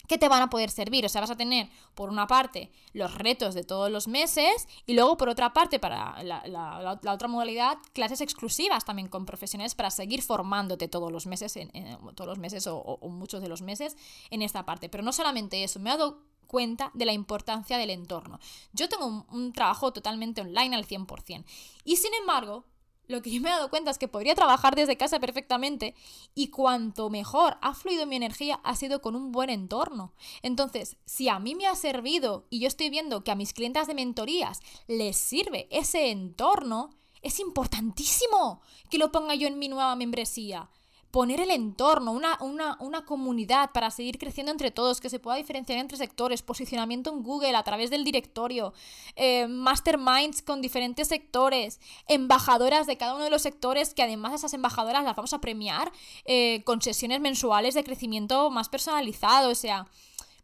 que 0.06 0.18
te 0.18 0.28
van 0.28 0.42
a 0.42 0.50
poder 0.50 0.70
servir. 0.70 1.04
O 1.04 1.08
sea, 1.08 1.20
vas 1.20 1.30
a 1.30 1.36
tener, 1.36 1.68
por 1.94 2.08
una 2.10 2.26
parte, 2.26 2.70
los 2.92 3.14
retos 3.14 3.54
de 3.54 3.64
todos 3.64 3.90
los 3.90 4.08
meses 4.08 4.68
y 4.86 4.94
luego, 4.94 5.16
por 5.16 5.28
otra 5.28 5.52
parte, 5.52 5.78
para 5.78 6.22
la, 6.22 7.00
otra 7.08 7.28
modalidad, 7.28 7.78
clases 7.92 8.20
exclusivas 8.20 8.84
también 8.84 9.08
con 9.08 9.26
profesionales 9.26 9.74
para 9.74 9.90
seguir 9.90 10.22
formándote 10.22 10.88
todos 10.88 11.12
los 11.12 11.26
meses, 11.26 11.56
en, 11.56 11.70
todos 12.14 12.28
los 12.28 12.38
meses 12.38 12.66
o, 12.66 12.98
muchos 13.08 13.40
de 13.40 13.48
los 13.48 13.62
meses 13.62 13.96
en 14.30 14.42
esta 14.42 14.64
parte. 14.64 14.88
Pero 14.88 15.02
no 15.02 15.12
solamente 15.12 15.62
eso, 15.64 15.80
me 15.80 15.90
he 15.90 15.96
dado 15.96 16.22
cuenta 16.46 16.90
de 16.94 17.04
la 17.06 17.12
importancia 17.12 17.76
del 17.76 17.90
entorno. 17.90 18.38
Yo 18.72 18.88
tengo 18.88 19.06
un, 19.06 19.26
un 19.30 19.52
trabajo 19.52 19.92
totalmente 19.92 20.40
online 20.40 20.76
al 20.76 20.86
100%. 20.86 21.44
Y 21.84 21.96
sin 21.96 22.14
embargo, 22.14 22.64
lo 23.08 23.22
que 23.22 23.30
yo 23.30 23.40
me 23.40 23.48
he 23.48 23.52
dado 23.52 23.70
cuenta 23.70 23.90
es 23.90 23.98
que 23.98 24.08
podría 24.08 24.34
trabajar 24.34 24.74
desde 24.74 24.96
casa 24.96 25.20
perfectamente 25.20 25.94
y 26.34 26.48
cuanto 26.48 27.10
mejor 27.10 27.56
ha 27.60 27.74
fluido 27.74 28.06
mi 28.06 28.16
energía 28.16 28.60
ha 28.64 28.76
sido 28.76 29.00
con 29.00 29.16
un 29.16 29.32
buen 29.32 29.50
entorno. 29.50 30.12
Entonces, 30.42 30.96
si 31.04 31.28
a 31.28 31.38
mí 31.38 31.54
me 31.54 31.66
ha 31.66 31.74
servido 31.74 32.46
y 32.50 32.60
yo 32.60 32.68
estoy 32.68 32.90
viendo 32.90 33.24
que 33.24 33.30
a 33.30 33.36
mis 33.36 33.52
clientes 33.52 33.86
de 33.86 33.94
mentorías 33.94 34.60
les 34.86 35.16
sirve 35.16 35.68
ese 35.70 36.10
entorno, 36.10 36.90
es 37.22 37.40
importantísimo 37.40 38.60
que 38.90 38.98
lo 38.98 39.12
ponga 39.12 39.34
yo 39.34 39.48
en 39.48 39.58
mi 39.58 39.68
nueva 39.68 39.96
membresía 39.96 40.70
poner 41.16 41.40
el 41.40 41.50
entorno, 41.50 42.12
una, 42.12 42.36
una, 42.78 43.06
comunidad 43.06 43.70
para 43.72 43.90
seguir 43.90 44.18
creciendo 44.18 44.52
entre 44.52 44.70
todos, 44.70 45.00
que 45.00 45.08
se 45.08 45.18
pueda 45.18 45.38
diferenciar 45.38 45.78
entre 45.78 45.96
sectores, 45.96 46.42
posicionamiento 46.42 47.10
en 47.10 47.22
Google 47.22 47.56
a 47.56 47.62
través 47.62 47.88
del 47.88 48.04
directorio, 48.04 48.74
eh, 49.14 49.46
masterminds 49.48 50.42
con 50.42 50.60
diferentes 50.60 51.08
sectores, 51.08 51.80
embajadoras 52.06 52.86
de 52.86 52.98
cada 52.98 53.14
uno 53.14 53.24
de 53.24 53.30
los 53.30 53.40
sectores, 53.40 53.94
que 53.94 54.02
además 54.02 54.34
esas 54.34 54.52
embajadoras 54.52 55.04
las 55.04 55.16
vamos 55.16 55.32
a 55.32 55.40
premiar 55.40 55.90
eh, 56.26 56.62
con 56.64 56.82
sesiones 56.82 57.22
mensuales 57.22 57.74
de 57.74 57.82
crecimiento 57.82 58.50
más 58.50 58.68
personalizado, 58.68 59.48
o 59.48 59.54
sea, 59.54 59.86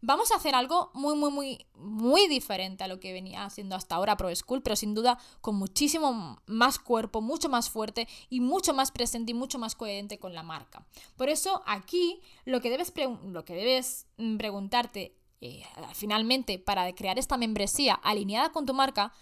Vamos 0.05 0.33
a 0.33 0.37
hacer 0.37 0.57
algo 0.57 0.91
muy, 0.95 1.15
muy, 1.15 1.31
muy, 1.31 1.67
muy 1.77 2.27
diferente 2.27 2.83
a 2.83 2.89
lo 2.89 2.99
que 2.99 3.13
venía 3.13 3.45
haciendo 3.45 3.77
hasta 3.77 3.95
ahora 3.95 4.17
Pro 4.17 4.35
School, 4.35 4.61
pero 4.61 4.75
sin 4.75 4.95
duda 4.95 5.17
con 5.41 5.55
muchísimo 5.55 6.43
más 6.47 6.81
cuerpo, 6.81 7.21
mucho 7.21 7.49
más 7.49 7.71
fuerte 7.71 8.09
y 8.29 8.41
mucho 8.41 8.75
más 8.75 8.91
presente 8.91 9.31
y 9.31 9.35
mucho 9.35 9.61
más 9.61 9.77
coherente 9.77 10.19
con 10.19 10.35
la 10.35 10.43
marca. 10.43 10.85
Por 11.17 11.29
eso 11.29 11.63
aquí 11.67 12.21
lo 12.45 12.61
que 12.61 12.71
debes, 12.71 12.93
lo 13.25 13.45
que 13.45 13.55
debes 13.55 14.09
mm, 14.17 14.39
preguntarte 14.39 15.17
eh, 15.41 15.63
finalmente 15.95 16.59
para 16.59 16.93
crear 16.97 17.21
esta 17.21 17.37
membresía 17.37 17.95
alineada 17.95 18.51
con 18.51 18.67
tu 18.67 18.75
marca, 18.75 19.13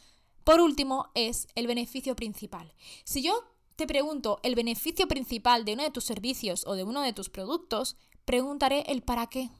por 0.44 0.60
último, 0.60 1.10
es 1.14 1.46
el 1.56 1.66
beneficio 1.66 2.16
principal. 2.16 2.72
Si 3.04 3.20
yo 3.20 3.44
te 3.76 3.87
pregunto 3.87 4.40
el 4.42 4.54
beneficio 4.54 5.06
principal 5.08 5.66
de 5.66 5.75
uno 5.75 5.82
de 5.82 5.90
tus 5.90 6.04
servicios 6.04 6.64
o 6.66 6.75
de 6.75 6.84
uno 6.84 7.02
de 7.02 7.12
tus 7.12 7.28
productos, 7.28 7.96
preguntaré 8.25 8.84
el 8.88 9.02
para 9.02 9.26
qué. 9.26 9.50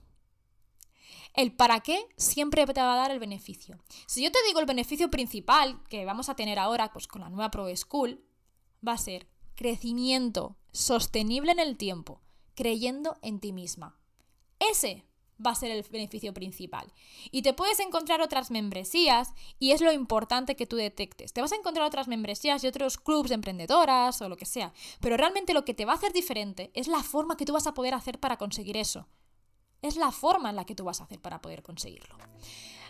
El 1.34 1.52
para 1.52 1.80
qué 1.80 2.06
siempre 2.16 2.66
te 2.66 2.80
va 2.80 2.94
a 2.94 2.96
dar 2.96 3.10
el 3.10 3.18
beneficio. 3.18 3.78
Si 4.06 4.22
yo 4.22 4.32
te 4.32 4.38
digo 4.46 4.60
el 4.60 4.66
beneficio 4.66 5.10
principal 5.10 5.82
que 5.88 6.04
vamos 6.04 6.28
a 6.28 6.34
tener 6.34 6.58
ahora 6.58 6.92
pues, 6.92 7.06
con 7.06 7.22
la 7.22 7.28
nueva 7.28 7.50
Pro 7.50 7.75
School, 7.76 8.25
va 8.87 8.92
a 8.92 8.99
ser 8.99 9.28
crecimiento 9.54 10.56
sostenible 10.72 11.52
en 11.52 11.60
el 11.60 11.76
tiempo, 11.76 12.20
creyendo 12.54 13.18
en 13.22 13.40
ti 13.40 13.52
misma. 13.52 13.99
Ese 14.58 15.06
va 15.44 15.52
a 15.52 15.54
ser 15.54 15.70
el 15.70 15.82
beneficio 15.82 16.34
principal. 16.34 16.92
Y 17.30 17.42
te 17.42 17.54
puedes 17.54 17.80
encontrar 17.80 18.20
otras 18.20 18.50
membresías 18.50 19.30
y 19.58 19.72
es 19.72 19.80
lo 19.80 19.92
importante 19.92 20.56
que 20.56 20.66
tú 20.66 20.76
detectes. 20.76 21.32
Te 21.32 21.40
vas 21.40 21.52
a 21.52 21.56
encontrar 21.56 21.87
otras 21.87 22.08
membresías 22.08 22.62
y 22.62 22.66
otros 22.66 22.99
clubs 22.99 23.30
de 23.30 23.37
emprendedoras 23.37 24.20
o 24.20 24.28
lo 24.28 24.37
que 24.37 24.46
sea, 24.46 24.72
pero 25.00 25.16
realmente 25.16 25.54
lo 25.54 25.64
que 25.64 25.75
te 25.75 25.84
va 25.84 25.92
a 25.92 25.96
hacer 25.96 26.12
diferente 26.12 26.70
es 26.75 26.88
la 26.88 27.02
forma 27.02 27.37
que 27.37 27.44
tú 27.44 27.52
vas 27.52 27.66
a 27.66 27.75
poder 27.75 27.94
hacer 27.94 28.18
para 28.18 28.37
conseguir 28.37 28.76
eso. 28.76 29.06
Es 29.82 29.96
la 29.96 30.10
forma 30.10 30.50
en 30.50 30.56
la 30.56 30.64
que 30.64 30.75
tú 30.75 30.84
vas 30.84 31.00
a 31.00 31.04
hacer 31.04 31.20
para 31.20 31.40
poder 31.40 31.62
conseguirlo. 31.62 32.16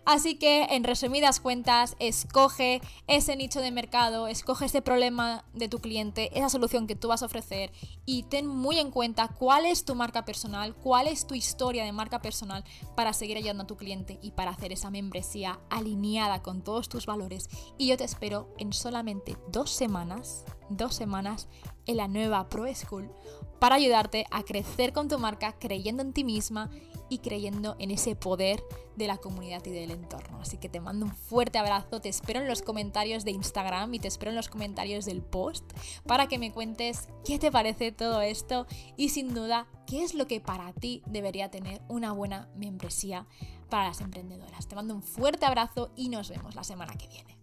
Así 0.04 0.36
que, 0.36 0.64
en 0.70 0.84
resumidas 0.84 1.40
cuentas, 1.40 1.96
escoge 1.98 2.80
ese 3.06 3.36
nicho 3.36 3.60
de 3.60 3.70
mercado, 3.70 4.26
escoge 4.26 4.66
ese 4.66 4.82
problema 4.82 5.44
de 5.52 5.68
tu 5.68 5.78
cliente, 5.78 6.30
esa 6.36 6.48
solución 6.48 6.86
que 6.86 6.96
tú 6.96 7.08
vas 7.08 7.22
a 7.22 7.26
ofrecer 7.26 7.70
y 8.06 8.24
ten 8.24 8.46
muy 8.46 8.78
en 8.78 8.90
cuenta 8.90 9.28
cuál 9.28 9.66
es 9.66 9.84
tu 9.84 9.94
marca 9.94 10.24
personal, 10.24 10.74
cuál 10.74 11.06
es 11.06 11.26
tu 11.26 11.34
historia 11.34 11.84
de 11.84 11.92
marca 11.92 12.20
personal 12.20 12.64
para 12.96 13.12
seguir 13.12 13.36
ayudando 13.36 13.64
a 13.64 13.66
tu 13.66 13.76
cliente 13.76 14.18
y 14.22 14.32
para 14.32 14.50
hacer 14.50 14.72
esa 14.72 14.90
membresía 14.90 15.60
alineada 15.68 16.42
con 16.42 16.62
todos 16.62 16.88
tus 16.88 17.06
valores. 17.06 17.48
Y 17.78 17.86
yo 17.88 17.96
te 17.96 18.04
espero 18.04 18.48
en 18.58 18.72
solamente 18.72 19.36
dos 19.48 19.70
semanas, 19.70 20.44
dos 20.70 20.94
semanas 20.94 21.48
en 21.86 21.98
la 21.98 22.08
nueva 22.08 22.48
Pro 22.48 22.64
School 22.74 23.10
para 23.58 23.76
ayudarte 23.76 24.26
a 24.30 24.42
crecer 24.42 24.92
con 24.92 25.08
tu 25.08 25.18
marca 25.18 25.52
creyendo 25.58 26.02
en 26.02 26.12
ti 26.12 26.24
misma 26.24 26.70
y 27.10 27.18
creyendo 27.18 27.76
en 27.78 27.90
ese 27.90 28.16
poder 28.16 28.62
de 28.96 29.06
la 29.06 29.18
comunidad 29.18 29.64
y 29.66 29.70
del 29.70 29.90
entorno. 29.90 30.38
Así 30.40 30.56
que 30.56 30.70
te 30.70 30.80
mando 30.80 31.04
un 31.04 31.14
fuerte 31.14 31.58
abrazo, 31.58 32.00
te 32.00 32.08
espero 32.08 32.40
en 32.40 32.48
los 32.48 32.62
comentarios 32.62 33.24
de 33.24 33.32
Instagram 33.32 33.92
y 33.92 33.98
te 33.98 34.08
espero 34.08 34.30
en 34.30 34.36
los 34.36 34.48
comentarios 34.48 35.04
del 35.04 35.20
post 35.20 35.64
para 36.06 36.28
que 36.28 36.38
me 36.38 36.52
cuentes 36.52 37.08
qué 37.24 37.38
te 37.38 37.50
parece 37.50 37.92
todo 37.92 38.22
esto 38.22 38.66
y 38.96 39.10
sin 39.10 39.34
duda 39.34 39.66
qué 39.86 40.02
es 40.02 40.14
lo 40.14 40.26
que 40.26 40.40
para 40.40 40.72
ti 40.72 41.02
debería 41.06 41.50
tener 41.50 41.82
una 41.88 42.12
buena 42.12 42.48
membresía 42.54 43.26
para 43.68 43.88
las 43.88 44.00
emprendedoras. 44.00 44.68
Te 44.68 44.76
mando 44.76 44.94
un 44.94 45.02
fuerte 45.02 45.46
abrazo 45.46 45.90
y 45.96 46.08
nos 46.08 46.30
vemos 46.30 46.54
la 46.54 46.64
semana 46.64 46.94
que 46.94 47.08
viene. 47.08 47.39